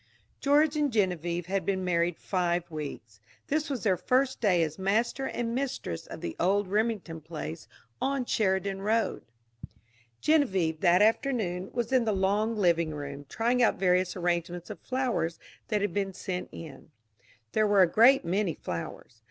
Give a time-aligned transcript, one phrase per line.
[0.39, 3.19] George and Genevieve had been married five weeks;
[3.49, 7.67] this was their first day as master and mistress of the old Remington place
[8.01, 9.21] on Sheridan Road.
[10.19, 14.87] Genevieve, that afternoon, was in the long living room, trying out various arrangements of the
[14.87, 15.37] flowers
[15.67, 16.89] that had been sent in.
[17.51, 19.19] There were a great many flowers.